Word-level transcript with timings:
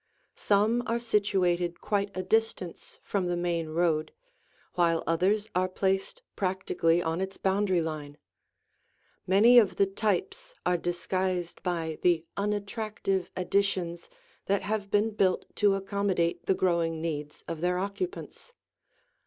Some 0.35 0.81
are 0.87 0.97
situated 0.97 1.79
quite 1.79 2.09
a 2.17 2.23
distance 2.23 2.99
from 3.03 3.27
the 3.27 3.37
main 3.37 3.69
road, 3.69 4.11
while 4.73 5.03
others 5.05 5.47
are 5.53 5.69
placed 5.69 6.23
practically 6.35 7.03
on 7.03 7.21
its 7.21 7.37
boundary 7.37 7.83
line. 7.83 8.17
Many 9.27 9.59
of 9.59 9.75
the 9.75 9.85
types 9.85 10.55
are 10.65 10.75
disguised 10.75 11.61
by 11.61 11.99
the 12.01 12.25
unattractive 12.35 13.29
additions 13.35 14.09
that 14.47 14.63
have 14.63 14.89
been 14.89 15.11
built 15.11 15.45
to 15.57 15.75
accommodate 15.75 16.47
the 16.47 16.55
growing 16.55 16.99
needs 16.99 17.43
of 17.47 17.61
their 17.61 17.77
occupants. 17.77 18.53